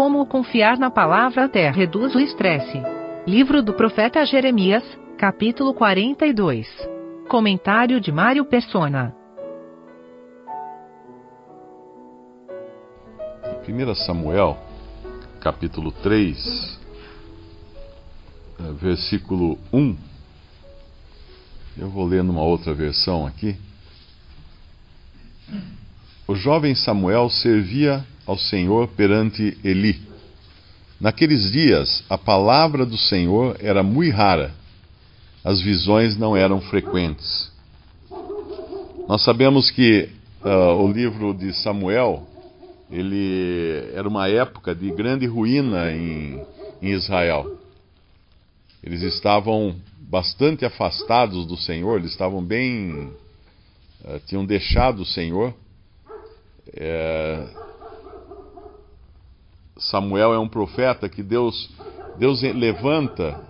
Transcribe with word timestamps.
Como 0.00 0.24
confiar 0.24 0.78
na 0.78 0.90
palavra 0.90 1.44
até 1.44 1.70
reduz 1.70 2.14
o 2.14 2.20
estresse. 2.20 2.80
Livro 3.26 3.62
do 3.62 3.74
profeta 3.74 4.24
Jeremias, 4.24 4.82
capítulo 5.18 5.74
42. 5.74 6.66
Comentário 7.28 8.00
de 8.00 8.10
Mário 8.10 8.46
Persona. 8.46 9.14
1 13.68 13.94
Samuel, 13.94 14.56
capítulo 15.38 15.92
3, 15.92 16.80
eh, 18.58 18.72
versículo 18.80 19.58
1. 19.70 19.98
Eu 21.76 21.90
vou 21.90 22.06
ler 22.06 22.24
numa 22.24 22.42
outra 22.42 22.72
versão 22.72 23.26
aqui. 23.26 23.54
O 26.26 26.34
jovem 26.34 26.74
Samuel 26.74 27.28
servia 27.28 28.02
ao 28.26 28.38
Senhor 28.38 28.88
perante 28.88 29.56
Eli. 29.64 30.00
Naqueles 31.00 31.50
dias, 31.50 32.04
a 32.10 32.18
palavra 32.18 32.84
do 32.84 32.96
Senhor 32.96 33.56
era 33.60 33.82
muito 33.82 34.14
rara, 34.14 34.52
as 35.42 35.60
visões 35.60 36.16
não 36.16 36.36
eram 36.36 36.60
frequentes. 36.60 37.50
Nós 39.08 39.22
sabemos 39.24 39.70
que 39.70 40.10
uh, 40.44 40.82
o 40.82 40.92
livro 40.92 41.32
de 41.32 41.52
Samuel 41.54 42.26
ele 42.90 43.90
era 43.94 44.08
uma 44.08 44.28
época 44.28 44.74
de 44.74 44.90
grande 44.90 45.24
ruína 45.26 45.92
em, 45.92 46.44
em 46.82 46.90
Israel. 46.90 47.58
Eles 48.82 49.02
estavam 49.02 49.76
bastante 49.98 50.64
afastados 50.64 51.46
do 51.46 51.56
Senhor, 51.56 51.98
eles 51.98 52.10
estavam 52.10 52.42
bem. 52.42 53.12
Uh, 54.04 54.20
tinham 54.26 54.44
deixado 54.44 55.02
o 55.02 55.06
Senhor. 55.06 55.54
É, 56.72 57.46
Samuel 59.80 60.34
é 60.34 60.38
um 60.38 60.48
profeta 60.48 61.08
que 61.08 61.22
Deus, 61.22 61.70
Deus 62.18 62.42
levanta 62.42 63.42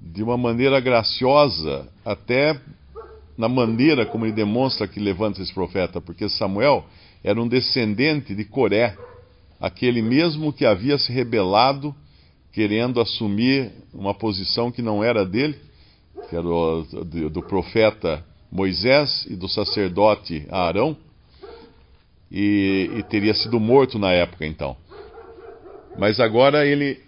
de 0.00 0.22
uma 0.22 0.36
maneira 0.36 0.80
graciosa, 0.80 1.86
até 2.04 2.58
na 3.36 3.48
maneira 3.48 4.06
como 4.06 4.24
ele 4.24 4.32
demonstra 4.32 4.88
que 4.88 4.98
levanta 4.98 5.42
esse 5.42 5.52
profeta, 5.52 6.00
porque 6.00 6.28
Samuel 6.28 6.84
era 7.22 7.40
um 7.40 7.48
descendente 7.48 8.34
de 8.34 8.44
Coré, 8.44 8.96
aquele 9.60 10.02
mesmo 10.02 10.52
que 10.52 10.64
havia 10.64 10.98
se 10.98 11.12
rebelado, 11.12 11.94
querendo 12.52 13.00
assumir 13.00 13.72
uma 13.92 14.14
posição 14.14 14.70
que 14.70 14.80
não 14.80 15.02
era 15.02 15.24
dele, 15.24 15.58
que 16.28 16.36
era 16.36 16.44
do, 16.44 17.30
do, 17.30 17.42
profeta 17.42 18.24
Moisés 18.50 19.26
e 19.28 19.34
do 19.34 19.48
sacerdote 19.48 20.46
Arão, 20.50 20.96
e, 22.30 22.90
e 22.96 23.02
teria 23.04 23.34
sido 23.34 23.58
morto 23.58 23.98
na 23.98 24.12
época 24.12 24.46
então. 24.46 24.76
Mas 25.98 26.18
agora 26.18 26.66
ele, 26.66 27.00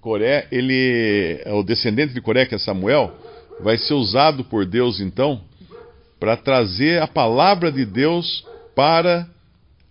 Coré, 0.00 0.46
ele, 0.50 1.42
o 1.46 1.62
descendente 1.62 2.14
de 2.14 2.20
Coré, 2.20 2.46
que 2.46 2.54
é 2.54 2.58
Samuel, 2.58 3.12
vai 3.60 3.76
ser 3.76 3.94
usado 3.94 4.44
por 4.44 4.64
Deus 4.64 5.00
então 5.00 5.40
para 6.20 6.36
trazer 6.36 7.00
a 7.02 7.06
palavra 7.06 7.70
de 7.70 7.84
Deus 7.84 8.44
para 8.74 9.28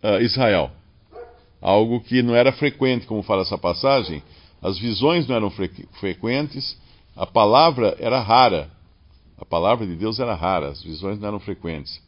uh, 0.04 0.22
Israel. 0.22 0.72
Algo 1.62 2.02
que 2.02 2.22
não 2.22 2.36
era 2.36 2.52
frequente, 2.52 3.06
como 3.06 3.24
fala 3.24 3.42
essa 3.42 3.58
passagem. 3.58 4.22
As 4.62 4.78
visões 4.78 5.28
não 5.28 5.36
eram 5.36 5.50
fre 5.50 5.70
frequentes, 6.00 6.78
a 7.16 7.26
palavra 7.26 7.96
era 8.00 8.20
rara. 8.20 8.70
A 9.40 9.46
palavra 9.46 9.86
de 9.86 9.96
Deus 9.96 10.20
era 10.20 10.34
rara, 10.34 10.70
as 10.70 10.82
visões 10.82 11.20
não 11.20 11.28
eram 11.28 11.40
frequentes. 11.40 12.02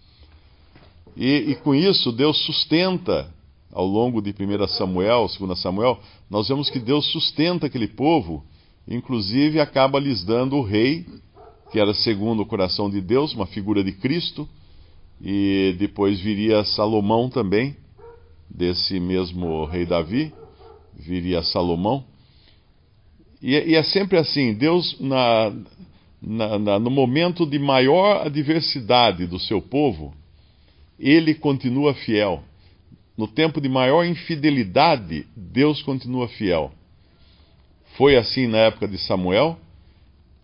E, 1.15 1.51
e 1.51 1.55
com 1.55 1.75
isso, 1.75 2.11
Deus 2.11 2.37
sustenta, 2.45 3.27
ao 3.71 3.85
longo 3.85 4.21
de 4.21 4.31
1 4.31 4.67
Samuel, 4.67 5.27
2 5.39 5.59
Samuel, 5.59 5.99
nós 6.29 6.47
vemos 6.47 6.69
que 6.69 6.79
Deus 6.79 7.05
sustenta 7.11 7.67
aquele 7.67 7.87
povo, 7.87 8.43
inclusive 8.87 9.59
acaba 9.59 9.99
lhes 9.99 10.23
dando 10.23 10.55
o 10.55 10.63
rei, 10.63 11.05
que 11.71 11.79
era 11.79 11.93
segundo 11.93 12.41
o 12.41 12.45
coração 12.45 12.89
de 12.89 12.99
Deus, 12.99 13.33
uma 13.33 13.45
figura 13.45 13.83
de 13.83 13.91
Cristo, 13.91 14.47
e 15.21 15.75
depois 15.77 16.19
viria 16.19 16.63
Salomão 16.63 17.29
também, 17.29 17.75
desse 18.49 18.99
mesmo 18.99 19.65
rei 19.65 19.85
Davi, 19.85 20.33
viria 20.95 21.43
Salomão. 21.43 22.03
E, 23.41 23.51
e 23.51 23.75
é 23.75 23.83
sempre 23.83 24.17
assim: 24.17 24.53
Deus, 24.53 24.99
na, 24.99 25.53
na, 26.21 26.59
na, 26.59 26.79
no 26.79 26.89
momento 26.89 27.45
de 27.45 27.59
maior 27.59 28.25
adversidade 28.25 29.27
do 29.27 29.39
seu 29.39 29.61
povo, 29.61 30.13
ele 30.99 31.35
continua 31.35 31.93
fiel. 31.93 32.43
No 33.19 33.27
tempo 33.27 33.59
de 33.59 33.67
maior 33.67 34.05
infidelidade, 34.05 35.27
Deus 35.35 35.81
continua 35.81 36.29
fiel. 36.29 36.71
Foi 37.97 38.15
assim 38.15 38.47
na 38.47 38.59
época 38.59 38.87
de 38.87 38.97
Samuel, 38.97 39.59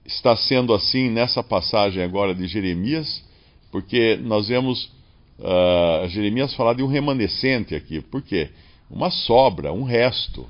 está 0.06 0.36
sendo 0.36 0.74
assim 0.74 1.10
nessa 1.10 1.42
passagem 1.42 2.04
agora 2.04 2.36
de 2.36 2.46
Jeremias 2.48 3.24
porque 3.72 4.20
nós 4.22 4.50
vemos 4.50 4.92
uh, 5.40 6.06
Jeremias 6.10 6.54
falar 6.54 6.74
de 6.74 6.84
um 6.84 6.88
remanescente 6.88 7.74
aqui. 7.74 8.02
Por 8.02 8.22
quê? 8.22 8.50
Uma 8.92 9.10
sobra, 9.10 9.72
um 9.72 9.84
resto. 9.84 10.46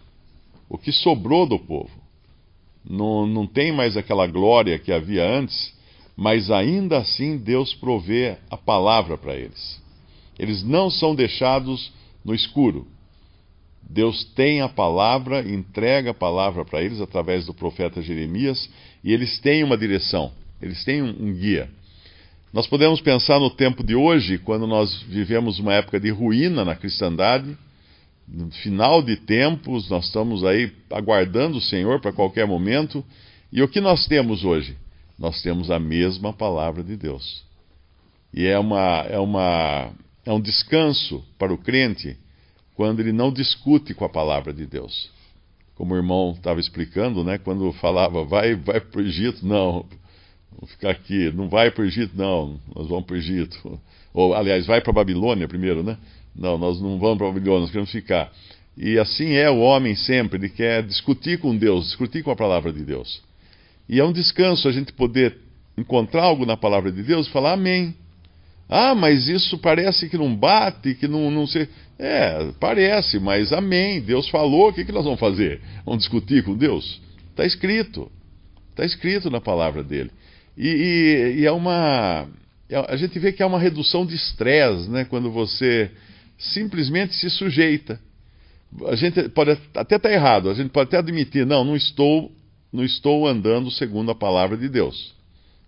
O 0.67 0.79
que 0.79 0.91
sobrou 0.91 1.45
do 1.45 1.59
povo. 1.59 1.91
Não, 2.83 3.27
não 3.27 3.45
tem 3.45 3.71
mais 3.71 3.95
aquela 3.95 4.25
glória 4.25 4.79
que 4.79 4.91
havia 4.91 5.23
antes, 5.23 5.75
mas 6.17 6.49
ainda 6.49 6.97
assim 6.97 7.37
Deus 7.37 7.75
provê 7.75 8.37
a 8.49 8.57
palavra 8.57 9.15
para 9.15 9.35
eles. 9.35 9.79
Eles 10.39 10.63
não 10.63 10.89
são 10.89 11.13
deixados 11.13 11.93
no 12.25 12.33
escuro. 12.33 12.87
Deus 13.87 14.25
tem 14.35 14.61
a 14.61 14.67
palavra, 14.67 15.47
entrega 15.47 16.09
a 16.09 16.13
palavra 16.13 16.65
para 16.65 16.81
eles 16.81 16.99
através 16.99 17.45
do 17.45 17.53
profeta 17.53 18.01
Jeremias, 18.01 18.67
e 19.03 19.13
eles 19.13 19.39
têm 19.39 19.63
uma 19.63 19.77
direção, 19.77 20.31
eles 20.59 20.83
têm 20.83 21.03
um, 21.03 21.09
um 21.09 21.33
guia. 21.33 21.69
Nós 22.51 22.65
podemos 22.65 22.99
pensar 22.99 23.39
no 23.39 23.49
tempo 23.49 23.83
de 23.83 23.95
hoje, 23.95 24.39
quando 24.39 24.65
nós 24.65 25.03
vivemos 25.03 25.59
uma 25.59 25.73
época 25.73 25.99
de 25.99 26.09
ruína 26.09 26.65
na 26.65 26.75
cristandade, 26.75 27.55
no 28.27 28.49
final 28.49 29.03
de 29.03 29.17
tempos, 29.17 29.89
nós 29.89 30.05
estamos 30.05 30.43
aí 30.43 30.71
aguardando 30.89 31.57
o 31.57 31.61
Senhor 31.61 31.99
para 31.99 32.11
qualquer 32.11 32.47
momento. 32.47 33.05
E 33.51 33.61
o 33.61 33.67
que 33.67 33.79
nós 33.79 34.07
temos 34.07 34.43
hoje? 34.43 34.75
Nós 35.17 35.41
temos 35.41 35.69
a 35.69 35.79
mesma 35.79 36.33
palavra 36.33 36.83
de 36.83 36.97
Deus. 36.97 37.43
E 38.33 38.47
é, 38.47 38.57
uma, 38.57 39.05
é, 39.07 39.19
uma, 39.19 39.91
é 40.25 40.33
um 40.33 40.41
descanso 40.41 41.23
para 41.37 41.53
o 41.53 41.57
crente 41.57 42.17
quando 42.73 42.99
ele 42.99 43.11
não 43.11 43.31
discute 43.31 43.93
com 43.93 44.03
a 44.03 44.09
palavra 44.09 44.53
de 44.53 44.65
Deus. 44.65 45.09
Como 45.75 45.93
o 45.93 45.97
irmão 45.97 46.33
estava 46.35 46.59
explicando, 46.59 47.23
né, 47.23 47.37
quando 47.37 47.71
falava, 47.73 48.23
vai, 48.23 48.55
vai 48.55 48.79
para 48.79 48.99
o 48.99 49.03
Egito, 49.03 49.45
não, 49.45 49.85
Vamos 50.55 50.71
ficar 50.71 50.91
aqui. 50.91 51.31
Não 51.31 51.49
vai 51.49 51.69
para 51.69 51.83
o 51.83 51.85
Egito, 51.85 52.15
não. 52.15 52.59
Nós 52.73 52.87
vamos 52.87 53.05
para 53.05 53.15
o 53.15 53.17
Egito. 53.17 53.79
Ou, 54.13 54.33
aliás, 54.33 54.65
vai 54.65 54.81
para 54.81 54.91
a 54.91 54.93
Babilônia 54.93 55.47
primeiro, 55.47 55.83
né? 55.83 55.97
Não, 56.35 56.57
nós 56.57 56.81
não 56.81 56.97
vamos 56.97 57.17
para 57.17 57.27
a 57.27 57.31
Babilônia, 57.31 57.61
nós 57.61 57.71
queremos 57.71 57.91
ficar. 57.91 58.31
E 58.77 58.97
assim 58.97 59.33
é 59.33 59.49
o 59.49 59.59
homem 59.59 59.95
sempre, 59.95 60.37
ele 60.37 60.49
quer 60.49 60.83
discutir 60.83 61.39
com 61.39 61.55
Deus, 61.55 61.85
discutir 61.85 62.23
com 62.23 62.31
a 62.31 62.35
palavra 62.35 62.73
de 62.73 62.83
Deus. 62.83 63.21
E 63.87 63.99
é 63.99 64.03
um 64.03 64.11
descanso 64.11 64.67
a 64.67 64.71
gente 64.71 64.91
poder 64.91 65.37
encontrar 65.77 66.23
algo 66.23 66.45
na 66.45 66.57
palavra 66.57 66.91
de 66.91 67.03
Deus 67.03 67.27
e 67.27 67.31
falar 67.31 67.53
amém. 67.53 67.95
Ah, 68.67 68.95
mas 68.95 69.27
isso 69.27 69.57
parece 69.59 70.09
que 70.09 70.17
não 70.17 70.35
bate, 70.35 70.95
que 70.95 71.07
não, 71.07 71.29
não 71.29 71.45
sei. 71.45 71.69
É, 71.99 72.51
parece, 72.59 73.19
mas 73.19 73.53
amém. 73.53 74.01
Deus 74.01 74.27
falou, 74.29 74.69
o 74.69 74.73
que, 74.73 74.83
que 74.83 74.91
nós 74.91 75.05
vamos 75.05 75.19
fazer? 75.19 75.61
Vamos 75.85 76.01
discutir 76.01 76.43
com 76.43 76.55
Deus? 76.55 76.99
Está 77.29 77.45
escrito. 77.45 78.11
Está 78.71 78.83
escrito 78.83 79.29
na 79.29 79.39
palavra 79.39 79.83
dele. 79.83 80.11
E, 80.57 80.67
e, 80.67 81.39
e 81.41 81.45
é 81.45 81.51
uma. 81.51 82.27
É, 82.69 82.77
a 82.91 82.95
gente 82.95 83.17
vê 83.19 83.31
que 83.31 83.43
é 83.43 83.45
uma 83.45 83.59
redução 83.59 84.05
de 84.05 84.15
estresse, 84.15 84.89
né? 84.89 85.05
Quando 85.05 85.31
você 85.31 85.91
simplesmente 86.37 87.13
se 87.15 87.29
sujeita. 87.29 87.99
A 88.87 88.95
gente 88.95 89.29
pode 89.29 89.51
até 89.51 89.95
estar 89.95 89.99
tá 89.99 90.11
errado, 90.11 90.49
a 90.49 90.53
gente 90.53 90.69
pode 90.69 90.89
até 90.89 90.97
admitir, 90.97 91.45
não, 91.45 91.63
não 91.63 91.77
estou, 91.77 92.29
não 92.73 92.83
estou 92.83 93.25
andando 93.25 93.71
segundo 93.71 94.11
a 94.11 94.15
palavra 94.15 94.57
de 94.57 94.67
Deus. 94.67 95.14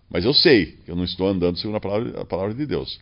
Mas 0.10 0.24
eu 0.26 0.34
sei 0.34 0.78
que 0.86 0.92
eu 0.92 0.96
não 0.96 1.04
estou 1.04 1.28
andando 1.28 1.58
segundo 1.58 1.76
a 1.78 1.82
palavra, 1.82 2.22
a 2.22 2.26
palavra 2.26 2.54
de 2.54 2.66
Deus. 2.66 3.00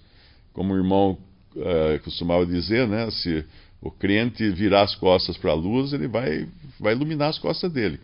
Como 0.53 0.73
o 0.73 0.77
irmão 0.77 1.17
uh, 1.55 1.99
costumava 2.03 2.45
dizer, 2.45 2.87
né? 2.87 3.09
Se 3.11 3.45
o 3.81 3.91
crente 3.91 4.49
virar 4.49 4.81
as 4.81 4.95
costas 4.95 5.37
para 5.37 5.51
a 5.51 5.55
luz, 5.55 5.93
ele 5.93 6.07
vai, 6.07 6.47
vai 6.79 6.93
iluminar 6.93 7.29
as 7.29 7.37
costas 7.37 7.71
dele. 7.71 7.99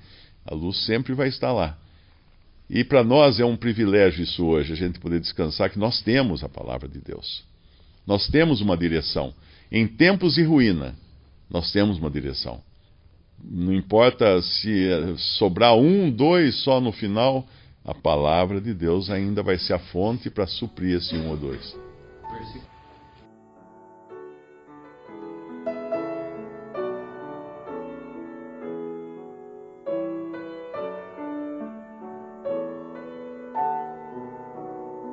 A 0.46 0.54
luz 0.54 0.86
sempre 0.86 1.14
vai 1.14 1.30
estar 1.30 1.52
lá. 1.52 1.78
E 2.70 2.84
para 2.84 3.04
nós 3.04 3.40
é 3.40 3.46
um 3.46 3.58
privilégio 3.58 4.24
isso 4.24 4.46
hoje, 4.46 4.72
a 4.72 4.76
gente 4.76 5.00
poder 5.00 5.20
descansar 5.20 5.70
que 5.70 5.80
nós 5.80 6.02
temos 6.02 6.44
a 6.44 6.48
palavra 6.48 6.88
de 6.88 7.00
Deus. 7.00 7.44
Nós 8.08 8.28
temos 8.28 8.62
uma 8.62 8.78
direção. 8.78 9.34
Em 9.72 9.88
tempos 9.88 10.36
de 10.36 10.44
ruína, 10.44 10.96
nós 11.50 11.72
temos 11.72 11.98
uma 11.98 12.10
direção. 12.10 12.62
Não 13.44 13.74
importa 13.74 14.42
se 14.42 14.88
sobrar 15.38 15.76
um, 15.76 16.10
dois 16.10 16.64
só 16.64 16.80
no 16.80 16.92
final, 16.92 17.48
a 17.84 17.94
palavra 17.94 18.62
de 18.62 18.74
Deus 18.74 19.10
ainda 19.10 19.42
vai 19.42 19.58
ser 19.58 19.74
a 19.74 19.80
fonte 19.80 20.30
para 20.30 20.46
suprir 20.46 20.98
esse 20.98 21.16
um 21.16 21.30
ou 21.30 21.38
dois. 21.38 21.76